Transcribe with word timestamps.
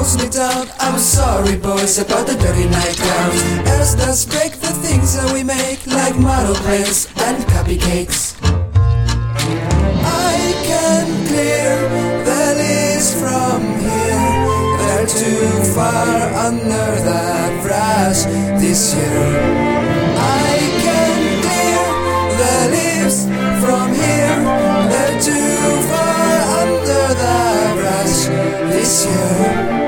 me 0.00 0.30
down. 0.30 0.66
I'm 0.80 0.98
sorry, 0.98 1.56
boys, 1.56 1.98
about 1.98 2.26
the 2.26 2.34
dirty 2.34 2.64
night 2.64 2.96
clowns. 2.96 3.42
As 3.68 3.94
does 3.94 4.24
break 4.24 4.52
the 4.52 4.72
things 4.80 5.14
that 5.14 5.30
we 5.30 5.44
make, 5.44 5.86
like 5.86 6.16
model 6.16 6.54
planes 6.54 7.06
and 7.16 7.44
cupcakes. 7.44 8.34
I 10.02 10.36
can 10.64 11.04
clear 11.28 11.76
the 12.24 12.44
list 12.56 13.12
from 13.20 13.60
here. 13.84 14.28
They're 14.80 15.06
too 15.06 15.48
far 15.74 16.16
under 16.48 16.88
the 17.04 17.60
brush 17.60 18.24
this 18.56 18.94
year. 18.94 19.28
I 20.16 20.56
can 20.80 21.18
clear 21.44 21.84
the 22.40 22.56
list 22.72 23.28
from 23.60 23.92
here. 23.92 24.38
They're 24.92 25.20
too 25.20 25.60
far 25.92 26.32
under 26.64 27.04
the 27.22 27.40
brush 27.76 28.18
this 28.72 29.04
year. 29.04 29.79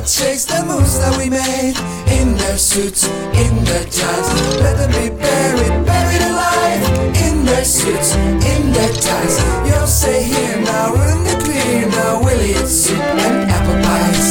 That 0.00 0.08
shakes 0.08 0.44
the 0.46 0.64
moves 0.64 0.98
that 0.98 1.12
we 1.18 1.28
made 1.28 1.76
in 2.08 2.34
their 2.36 2.56
suits, 2.56 3.04
in 3.36 3.52
their 3.64 3.84
ties. 3.84 4.28
Let 4.64 4.76
them 4.80 4.92
be 4.96 5.10
buried, 5.12 5.74
buried 5.84 6.24
alive 6.24 6.82
in 7.26 7.44
their 7.44 7.64
suits, 7.64 8.14
in 8.16 8.72
their 8.72 8.92
ties. 8.96 9.36
You'll 9.68 9.86
say 9.86 10.24
here 10.24 10.56
now, 10.62 10.92
we're 10.94 11.12
in 11.12 11.22
the 11.24 11.36
clear 11.44 11.86
now, 11.88 12.22
Willie, 12.24 12.56
it's 12.56 12.72
soup 12.72 12.96
and 12.96 13.50
apple 13.50 13.78
pies. 13.84 14.28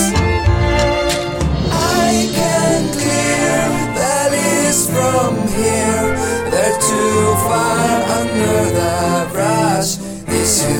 I 1.70 2.14
can 2.34 2.81
clear 2.97 3.62
the 4.00 4.17
list 4.34 4.90
from 4.90 5.31
here. 5.53 6.06
They're 6.50 6.80
too 6.81 7.22
far 7.45 7.86
under 8.20 8.58
the 8.73 9.30
brush 9.34 9.95
this 10.25 10.64
year. 10.66 10.78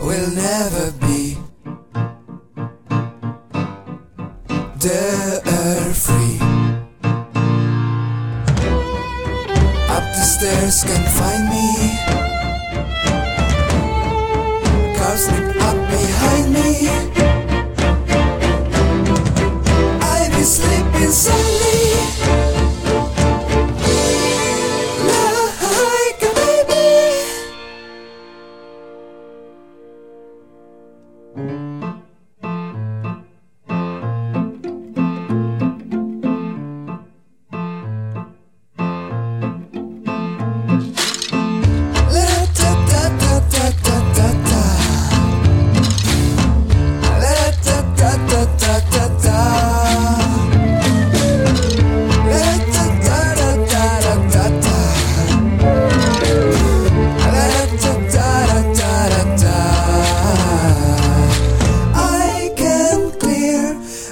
Will 0.00 0.30
never 0.34 0.92
be 1.06 1.36
dare 4.78 5.92
free. 5.94 6.38
Up 9.96 10.06
the 10.16 10.24
stairs 10.34 10.84
can 10.84 11.04
find 11.18 11.48
me. 11.50 11.59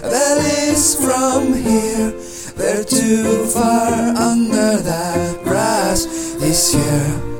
The 0.02 0.40
list 0.42 1.00
from 1.00 1.52
here. 1.54 2.10
They're 2.56 2.84
too 2.84 3.46
far 3.46 3.92
under 4.16 4.76
the 4.82 5.40
grass 5.44 6.06
this 6.38 6.74
year. 6.74 7.37